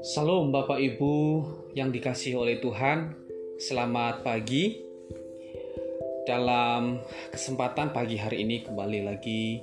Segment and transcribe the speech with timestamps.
[0.00, 1.44] Salam Bapak Ibu
[1.76, 3.12] yang dikasihi oleh Tuhan,
[3.60, 4.80] selamat pagi.
[6.24, 9.60] Dalam kesempatan pagi hari ini kembali lagi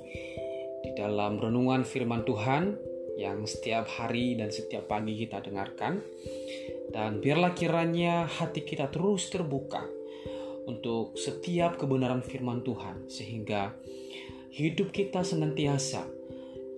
[0.86, 2.78] di dalam renungan firman Tuhan
[3.18, 5.98] yang setiap hari dan setiap pagi kita dengarkan.
[6.94, 9.82] Dan biarlah kiranya hati kita terus terbuka
[10.70, 13.74] untuk setiap kebenaran firman Tuhan sehingga
[14.54, 16.06] hidup kita senantiasa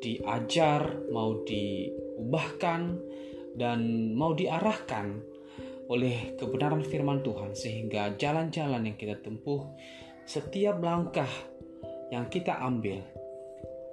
[0.01, 2.97] diajar mau diubahkan
[3.53, 3.81] dan
[4.17, 5.21] mau diarahkan
[5.93, 9.77] oleh kebenaran firman Tuhan sehingga jalan-jalan yang kita tempuh
[10.25, 11.29] setiap langkah
[12.09, 13.05] yang kita ambil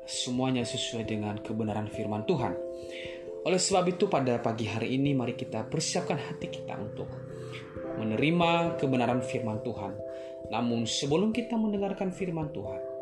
[0.08, 2.56] semuanya sesuai dengan kebenaran firman Tuhan.
[3.44, 7.12] Oleh sebab itu pada pagi hari ini mari kita persiapkan hati kita untuk
[8.00, 9.92] menerima kebenaran firman Tuhan.
[10.48, 12.93] Namun sebelum kita mendengarkan firman Tuhan,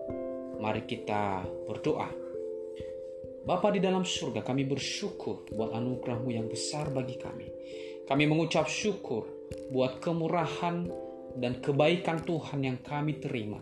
[0.62, 2.08] mari kita berdoa.
[3.42, 7.49] Bapa di dalam surga, kami bersyukur buat anugerahmu yang besar bagi kami.
[8.05, 9.26] Kami mengucap syukur
[9.74, 10.85] buat kemurahan
[11.41, 13.58] dan kebaikan Tuhan yang kami terima.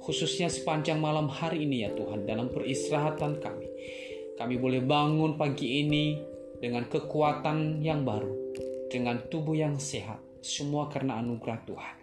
[0.00, 3.68] Khususnya sepanjang malam hari ini ya Tuhan, dalam peristirahatan kami.
[4.40, 6.16] Kami boleh bangun pagi ini
[6.60, 8.56] dengan kekuatan yang baru,
[8.88, 11.94] dengan tubuh yang sehat, semua karena anugerah Tuhan.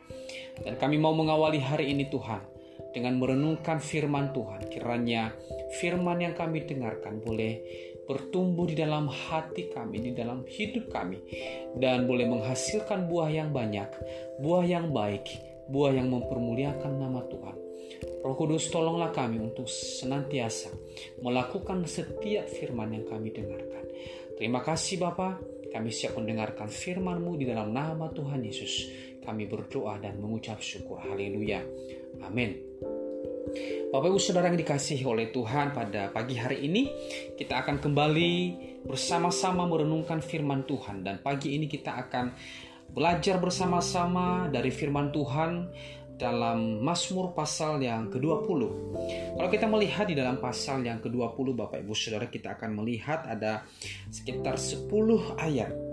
[0.62, 2.51] Dan kami mau mengawali hari ini Tuhan,
[2.90, 4.66] dengan merenungkan firman Tuhan.
[4.68, 5.32] Kiranya
[5.78, 7.62] firman yang kami dengarkan boleh
[8.10, 11.22] bertumbuh di dalam hati kami, di dalam hidup kami,
[11.80, 13.88] dan boleh menghasilkan buah yang banyak,
[14.44, 15.32] buah yang baik,
[15.72, 17.58] buah yang mempermuliakan nama Tuhan.
[18.22, 20.70] Roh Kudus tolonglah kami untuk senantiasa
[21.22, 23.86] melakukan setiap firman yang kami dengarkan.
[24.38, 25.38] Terima kasih Bapa,
[25.72, 28.90] kami siap mendengarkan firman-Mu di dalam nama Tuhan Yesus.
[29.22, 30.98] Kami berdoa dan mengucap syukur.
[31.02, 31.62] Haleluya.
[32.26, 32.58] Amin.
[33.92, 36.88] Bapak Ibu Saudara yang dikasihi oleh Tuhan pada pagi hari ini
[37.36, 38.34] kita akan kembali
[38.88, 42.32] bersama-sama merenungkan firman Tuhan dan pagi ini kita akan
[42.88, 45.52] belajar bersama-sama dari firman Tuhan
[46.16, 48.62] dalam Mazmur pasal yang ke-20.
[49.36, 53.66] Kalau kita melihat di dalam pasal yang ke-20 Bapak Ibu Saudara kita akan melihat ada
[54.14, 54.88] sekitar 10
[55.36, 55.91] ayat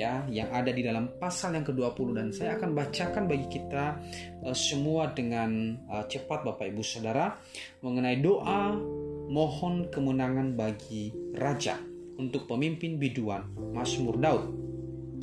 [0.00, 4.00] ya yang ada di dalam pasal yang ke-20 dan saya akan bacakan bagi kita
[4.40, 7.36] uh, semua dengan uh, cepat Bapak Ibu Saudara
[7.84, 8.72] mengenai doa
[9.28, 11.76] mohon kemenangan bagi raja
[12.16, 13.44] untuk pemimpin biduan
[13.76, 14.44] Mazmur Daud.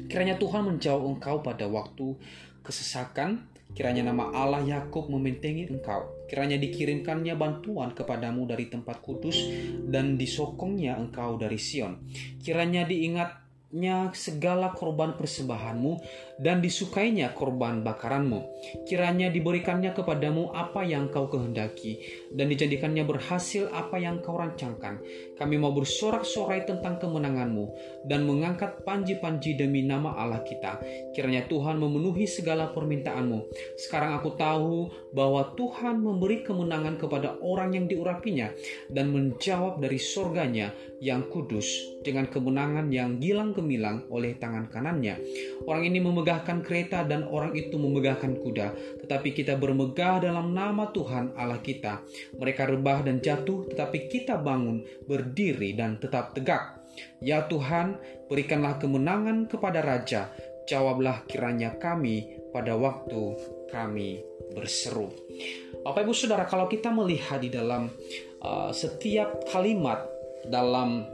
[0.08, 2.16] Kiranya Tuhan menjauh engkau pada waktu
[2.64, 3.44] kesesakan,
[3.76, 6.26] kiranya nama Allah Yakub membentengi engkau.
[6.32, 9.36] Kiranya dikirimkannya bantuan kepadamu dari tempat kudus
[9.84, 12.08] dan disokongnya engkau dari Sion.
[12.40, 16.00] Kiranya diingat nya segala korban persembahanmu
[16.40, 18.48] dan disukainya korban bakaranmu.
[18.88, 22.00] Kiranya diberikannya kepadamu apa yang kau kehendaki
[22.32, 25.04] dan dijadikannya berhasil apa yang kau rancangkan.
[25.36, 27.66] Kami mau bersorak-sorai tentang kemenanganmu
[28.08, 30.80] dan mengangkat panji-panji demi nama Allah kita.
[31.12, 33.52] Kiranya Tuhan memenuhi segala permintaanmu.
[33.76, 38.48] Sekarang aku tahu bahwa Tuhan memberi kemenangan kepada orang yang diurapinya
[38.88, 40.72] dan menjawab dari sorganya
[41.04, 41.68] yang kudus
[42.02, 45.18] dengan kemenangan yang gilang gemilang oleh tangan kanannya.
[45.66, 48.68] Orang ini memegahkan kereta dan orang itu memegahkan kuda,
[49.02, 52.06] tetapi kita bermegah dalam nama Tuhan Allah kita.
[52.38, 56.78] Mereka rebah dan jatuh, tetapi kita bangun, berdiri dan tetap tegak.
[57.22, 57.98] Ya Tuhan,
[58.30, 60.30] berikanlah kemenangan kepada raja.
[60.70, 63.38] Jawablah kiranya kami pada waktu
[63.72, 64.20] kami
[64.52, 65.12] berseru.
[65.84, 67.88] Bapak Ibu Saudara, kalau kita melihat di dalam
[68.44, 70.04] uh, setiap kalimat
[70.48, 71.08] dalam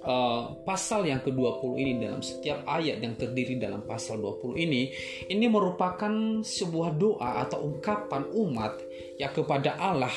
[0.00, 4.88] uh, pasal yang ke-20 ini dalam setiap ayat yang terdiri dalam pasal 20 ini
[5.28, 8.80] ini merupakan sebuah doa atau ungkapan umat
[9.20, 10.14] ya kepada Allah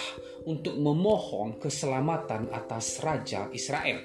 [0.48, 4.00] untuk memohon keselamatan atas raja Israel.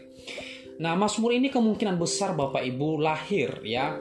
[0.81, 4.01] Nah, Mazmur ini kemungkinan besar Bapak Ibu lahir ya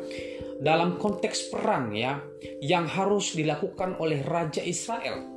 [0.64, 2.24] dalam konteks perang ya
[2.64, 5.28] yang harus dilakukan oleh raja Israel.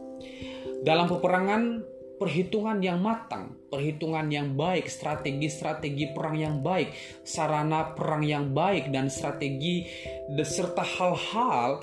[0.82, 1.91] Dalam peperangan
[2.22, 6.94] perhitungan yang matang, perhitungan yang baik, strategi-strategi perang yang baik,
[7.26, 9.90] sarana perang yang baik, dan strategi
[10.30, 11.82] serta hal-hal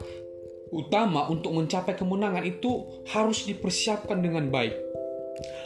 [0.72, 4.80] utama untuk mencapai kemenangan itu harus dipersiapkan dengan baik,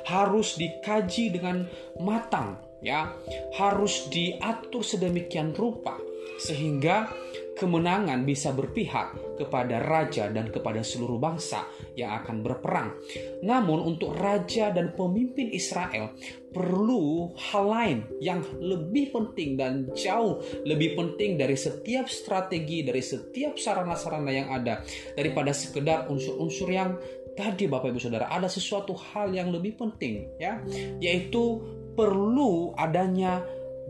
[0.10, 1.70] harus dikaji dengan
[2.02, 3.14] matang, ya,
[3.54, 6.02] harus diatur sedemikian rupa
[6.42, 7.14] sehingga
[7.64, 11.64] kemenangan bisa berpihak kepada raja dan kepada seluruh bangsa
[11.96, 13.00] yang akan berperang.
[13.40, 16.12] Namun untuk raja dan pemimpin Israel
[16.52, 23.56] perlu hal lain yang lebih penting dan jauh lebih penting dari setiap strategi, dari setiap
[23.56, 24.84] sarana-sarana yang ada
[25.16, 27.00] daripada sekedar unsur-unsur yang
[27.40, 30.60] tadi Bapak Ibu Saudara ada sesuatu hal yang lebih penting ya,
[31.00, 31.64] yaitu
[31.96, 33.42] perlu adanya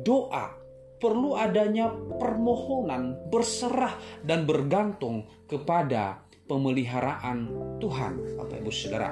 [0.03, 0.62] doa,
[1.03, 7.51] perlu adanya permohonan, berserah dan bergantung kepada pemeliharaan
[7.83, 9.11] Tuhan, Bapak Ibu Saudara.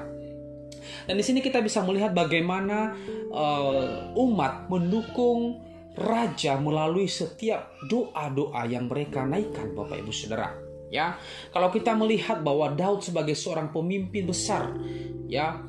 [1.04, 2.96] Dan di sini kita bisa melihat bagaimana
[3.28, 5.60] uh, umat mendukung
[5.92, 10.48] raja melalui setiap doa-doa yang mereka naikkan Bapak Ibu Saudara.
[10.88, 11.16] Ya,
[11.52, 14.76] kalau kita melihat bahwa Daud sebagai seorang pemimpin besar,
[15.24, 15.64] ya,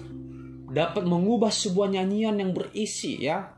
[0.68, 3.54] dapat mengubah sebuah nyanyian yang berisi ya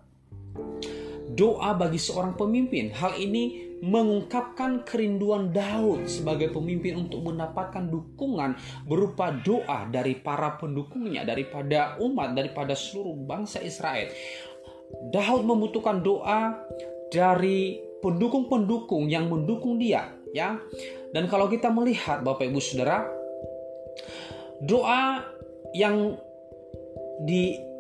[1.36, 2.90] doa bagi seorang pemimpin.
[2.96, 8.56] Hal ini mengungkapkan kerinduan Daud sebagai pemimpin untuk mendapatkan dukungan
[8.88, 14.10] berupa doa dari para pendukungnya, daripada umat, daripada seluruh bangsa Israel.
[15.12, 16.56] Daud membutuhkan doa
[17.12, 20.56] dari pendukung-pendukung yang mendukung dia, ya.
[21.12, 23.04] Dan kalau kita melihat Bapak Ibu Saudara,
[24.64, 25.20] doa
[25.76, 26.16] yang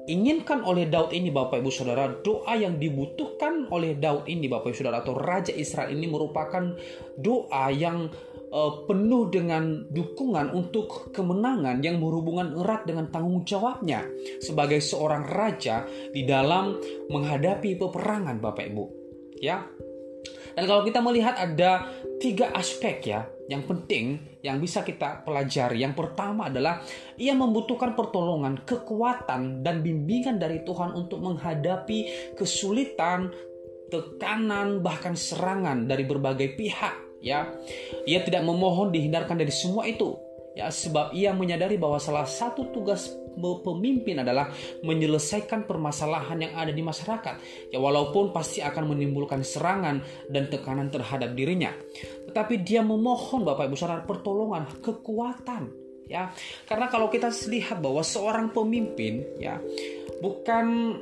[0.06, 4.78] diinginkan oleh Daud ini Bapak Ibu Saudara, doa yang dibutuhkan oleh Daud ini Bapak Ibu
[4.78, 6.78] Saudara atau Raja Israel ini merupakan
[7.18, 8.14] doa yang
[8.54, 14.06] uh, penuh dengan dukungan untuk kemenangan yang berhubungan erat dengan tanggung jawabnya
[14.40, 16.78] sebagai seorang raja di dalam
[17.10, 18.86] menghadapi peperangan Bapak Ibu.
[19.42, 19.66] Ya.
[20.56, 21.92] Dan kalau kita melihat ada
[22.24, 25.82] tiga aspek ya yang penting yang bisa kita pelajari.
[25.82, 26.82] Yang pertama adalah
[27.18, 33.30] ia membutuhkan pertolongan, kekuatan dan bimbingan dari Tuhan untuk menghadapi kesulitan,
[33.94, 37.46] tekanan bahkan serangan dari berbagai pihak ya.
[38.10, 40.26] Ia tidak memohon dihindarkan dari semua itu
[40.56, 44.48] ya sebab ia menyadari bahwa salah satu tugas pemimpin adalah
[44.88, 47.36] menyelesaikan permasalahan yang ada di masyarakat
[47.76, 50.00] ya walaupun pasti akan menimbulkan serangan
[50.32, 51.76] dan tekanan terhadap dirinya
[52.36, 55.72] tetapi dia memohon Bapak Ibu Saudara pertolongan kekuatan
[56.12, 56.36] ya.
[56.68, 59.56] Karena kalau kita lihat bahwa seorang pemimpin ya
[60.20, 61.00] bukan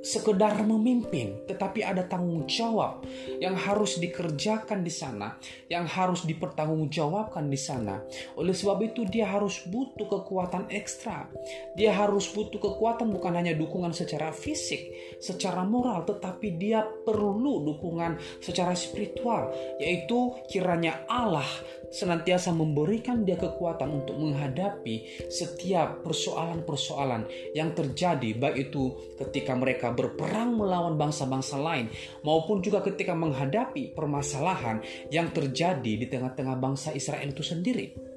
[0.00, 3.04] sekedar memimpin, tetapi ada tanggung jawab
[3.36, 5.36] yang harus dikerjakan di sana,
[5.68, 8.00] yang harus dipertanggungjawabkan di sana.
[8.40, 11.28] Oleh sebab itu dia harus butuh kekuatan ekstra.
[11.76, 14.88] Dia harus butuh kekuatan bukan hanya dukungan secara fisik,
[15.20, 21.46] secara moral, tetapi dia perlu dukungan secara spiritual, yaitu kiranya Allah
[21.90, 30.56] senantiasa memberikan dia kekuatan untuk menghadapi setiap persoalan-persoalan yang terjadi baik itu ketika mereka berperang
[30.56, 31.90] melawan bangsa-bangsa lain
[32.24, 34.82] maupun juga ketika menghadapi permasalahan
[35.12, 38.10] yang terjadi di tengah-tengah bangsa Israel itu sendiri.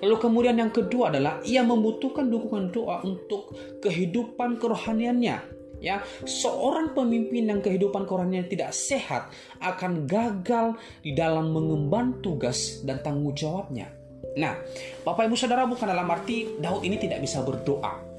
[0.00, 7.52] Lalu kemudian yang kedua adalah ia membutuhkan dukungan doa untuk kehidupan kerohaniannya ya seorang pemimpin
[7.52, 9.28] yang kehidupan korannya tidak sehat
[9.60, 13.92] akan gagal di dalam mengemban tugas dan tanggung jawabnya.
[14.40, 14.56] Nah,
[15.04, 18.13] Bapak Ibu Saudara bukan dalam arti Daud ini tidak bisa berdoa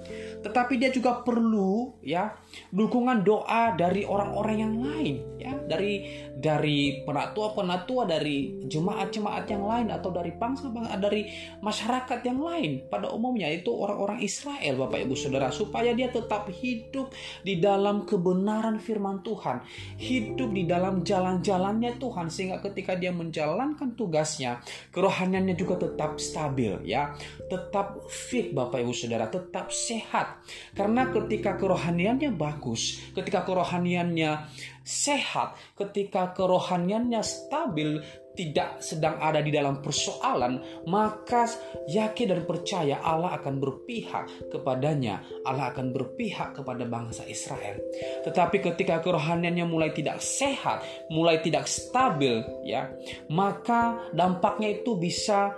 [0.45, 2.37] tetapi dia juga perlu ya
[2.69, 5.57] dukungan doa dari orang-orang yang lain ya.
[5.65, 5.93] Dari
[6.37, 11.25] dari penatua-penatua dari jemaat-jemaat yang lain atau dari bangsa bangsa dari
[11.65, 12.85] masyarakat yang lain.
[12.85, 17.09] Pada umumnya itu orang-orang Israel Bapak Ibu Saudara supaya dia tetap hidup
[17.41, 19.65] di dalam kebenaran firman Tuhan.
[19.97, 24.61] Hidup di dalam jalan-jalannya Tuhan sehingga ketika dia menjalankan tugasnya
[24.93, 27.17] kerohaniannya juga tetap stabil ya.
[27.49, 30.34] Tetap fit Bapak Ibu Saudara tetap sehat
[30.73, 34.51] karena ketika kerohaniannya bagus, ketika kerohaniannya
[34.85, 37.99] sehat, ketika kerohaniannya stabil,
[38.35, 41.47] tidak sedang ada di dalam persoalan, maka
[41.87, 45.23] yakin dan percaya Allah akan berpihak kepadanya.
[45.47, 47.79] Allah akan berpihak kepada bangsa Israel.
[48.27, 52.91] Tetapi ketika kerohaniannya mulai tidak sehat, mulai tidak stabil, ya,
[53.31, 55.55] maka dampaknya itu bisa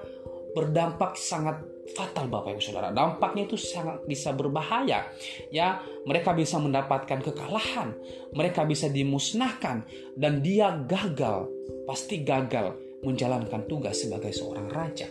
[0.54, 2.92] berdampak sangat fatal Bapak Ibu Saudara.
[2.92, 5.08] Dampaknya itu sangat bisa berbahaya.
[5.54, 7.96] Ya, mereka bisa mendapatkan kekalahan,
[8.36, 9.88] mereka bisa dimusnahkan
[10.20, 11.48] dan dia gagal,
[11.88, 12.76] pasti gagal
[13.06, 15.08] menjalankan tugas sebagai seorang raja.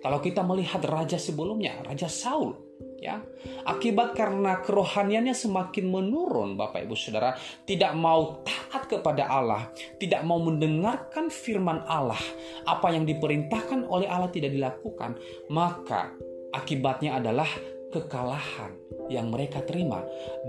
[0.00, 2.66] Kalau kita melihat raja sebelumnya, Raja Saul,
[3.00, 3.20] ya
[3.68, 7.36] akibat karena kerohaniannya semakin menurun Bapak Ibu Saudara
[7.68, 9.68] tidak mau taat kepada Allah
[10.00, 12.20] tidak mau mendengarkan firman Allah
[12.64, 15.16] apa yang diperintahkan oleh Allah tidak dilakukan
[15.52, 16.12] maka
[16.56, 17.48] akibatnya adalah
[17.92, 18.74] kekalahan
[19.06, 20.02] yang mereka terima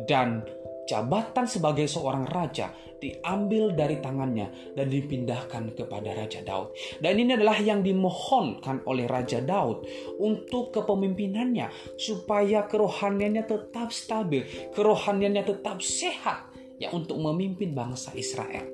[0.09, 0.41] dan
[0.87, 6.73] jabatan sebagai seorang raja diambil dari tangannya dan dipindahkan kepada Raja Daud.
[6.97, 9.85] Dan ini adalah yang dimohonkan oleh Raja Daud
[10.17, 16.49] untuk kepemimpinannya supaya kerohaniannya tetap stabil, kerohaniannya tetap sehat
[16.81, 18.65] ya untuk memimpin bangsa Israel.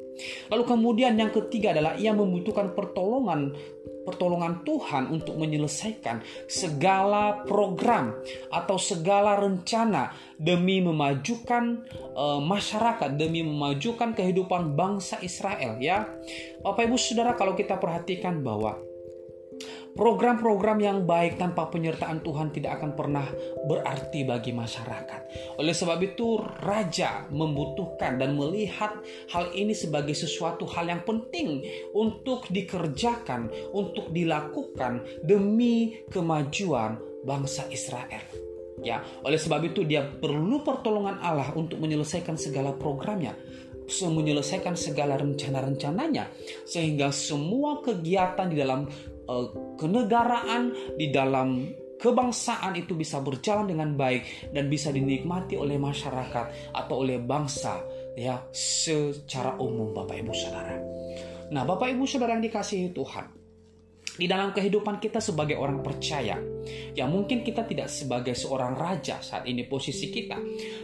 [0.53, 3.58] Lalu kemudian yang ketiga adalah ia membutuhkan pertolongan
[4.03, 8.13] pertolongan Tuhan untuk menyelesaikan segala program
[8.51, 11.83] atau segala rencana demi memajukan
[12.13, 16.07] uh, masyarakat, demi memajukan kehidupan bangsa Israel ya.
[16.62, 18.92] Bapak Ibu Saudara kalau kita perhatikan bahwa
[19.93, 23.29] Program-program yang baik tanpa penyertaan Tuhan tidak akan pernah
[23.69, 25.21] berarti bagi masyarakat.
[25.62, 28.89] Oleh sebab itu, raja membutuhkan dan melihat
[29.29, 31.62] hal ini sebagai sesuatu hal yang penting
[31.93, 38.25] untuk dikerjakan, untuk dilakukan demi kemajuan bangsa Israel.
[38.81, 43.38] Ya, oleh sebab itu dia perlu pertolongan Allah untuk menyelesaikan segala programnya
[43.83, 46.31] menyelesaikan segala rencana-rencananya
[46.63, 48.88] sehingga semua kegiatan di dalam
[49.27, 51.68] uh, kenegaraan di dalam
[52.00, 57.80] kebangsaan itu bisa berjalan dengan baik dan bisa dinikmati oleh masyarakat atau oleh bangsa
[58.20, 60.75] ya secara umum Bapak Ibu Saudara.
[61.53, 63.42] Nah, Bapak Ibu Saudara yang dikasihi Tuhan,
[64.13, 66.38] di dalam kehidupan kita sebagai orang percaya.
[66.93, 70.38] Ya mungkin kita tidak sebagai seorang raja saat ini posisi kita.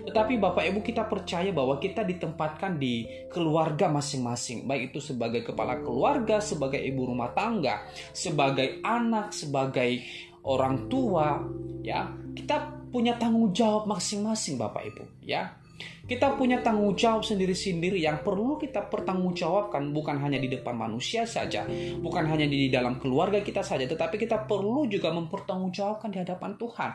[0.09, 4.65] Tetapi Bapak Ibu kita percaya bahwa kita ditempatkan di keluarga masing-masing.
[4.65, 10.01] Baik itu sebagai kepala keluarga, sebagai ibu rumah tangga, sebagai anak, sebagai
[10.43, 11.39] orang tua.
[11.85, 15.05] Ya kita punya tanggung jawab masing-masing Bapak Ibu.
[15.23, 15.53] Ya
[16.09, 21.69] kita punya tanggung jawab sendiri-sendiri yang perlu kita pertanggungjawabkan bukan hanya di depan manusia saja,
[22.01, 26.89] bukan hanya di dalam keluarga kita saja, tetapi kita perlu juga mempertanggungjawabkan di hadapan Tuhan.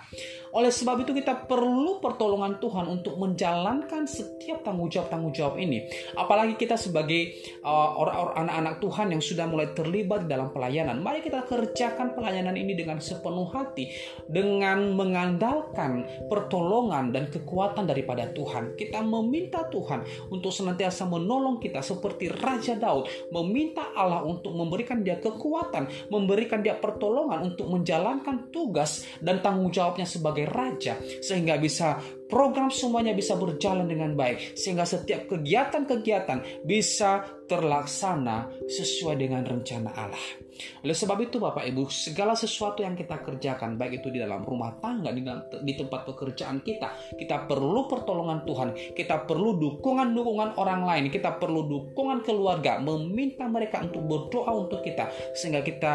[0.50, 5.86] Oleh sebab itu kita perlu pertolongan Tuhan untuk menjalankan setiap tanggung jawab-tanggung jawab ini.
[6.18, 11.46] Apalagi kita sebagai uh, orang-orang anak-anak Tuhan yang sudah mulai terlibat dalam pelayanan, mari kita
[11.46, 13.94] kerjakan pelayanan ini dengan sepenuh hati,
[14.26, 18.74] dengan mengandalkan pertolongan dan kekuatan daripada Tuhan.
[19.04, 20.00] Kita meminta Tuhan
[20.32, 23.04] untuk senantiasa menolong kita seperti Raja Daud
[23.36, 30.08] meminta Allah untuk memberikan dia kekuatan, memberikan dia pertolongan untuk menjalankan tugas dan tanggung jawabnya
[30.08, 32.00] sebagai raja sehingga bisa
[32.32, 40.43] program semuanya bisa berjalan dengan baik sehingga setiap kegiatan-kegiatan bisa terlaksana sesuai dengan rencana Allah.
[40.82, 44.76] Oleh sebab itu Bapak Ibu, segala sesuatu yang kita kerjakan baik itu di dalam rumah
[44.78, 50.82] tangga, di, dalam, di tempat pekerjaan kita, kita perlu pertolongan Tuhan, kita perlu dukungan-dukungan orang
[50.86, 55.92] lain, kita perlu dukungan keluarga, meminta mereka untuk berdoa untuk kita sehingga kita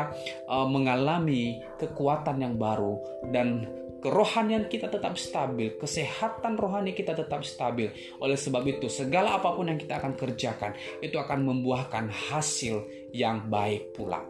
[0.47, 2.99] uh, mengalami kekuatan yang baru
[3.31, 3.67] dan
[3.99, 7.91] kerohanian kita tetap stabil, kesehatan rohani kita tetap stabil.
[8.19, 13.47] Oleh sebab itu, segala apa pun yang kita akan kerjakan itu akan membuahkan hasil yang
[13.47, 14.23] baik pula.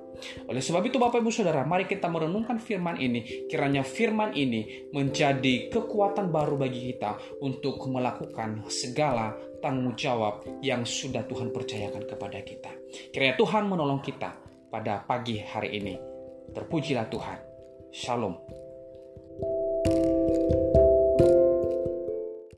[0.52, 3.48] Oleh sebab itu Bapak Ibu Saudara, mari kita merenungkan firman ini.
[3.48, 9.32] Kiranya firman ini menjadi kekuatan baru bagi kita untuk melakukan segala
[9.64, 12.72] tanggung jawab yang sudah Tuhan percayakan kepada kita.
[13.16, 14.36] Kiranya Tuhan menolong kita
[14.68, 15.96] pada pagi hari ini.
[16.52, 17.40] Terpujilah Tuhan.
[17.90, 18.59] Shalom.